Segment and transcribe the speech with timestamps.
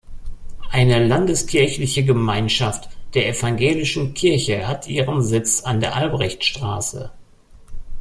[0.71, 7.11] Eine landeskirchliche Gemeinschaft der evangelischen Kirche hat ihren Sitz an der Albrechtstraße.